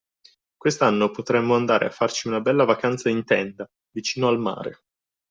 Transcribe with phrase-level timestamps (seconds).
[0.57, 4.81] Quest'anno potremmo andare a farci una bella vacanza in tenda, vicino al mare.